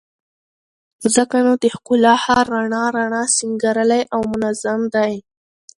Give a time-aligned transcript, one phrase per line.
[1.15, 5.13] ځکه نو د ښکلا ښار رڼا رڼا، سينګارلى او منظم دى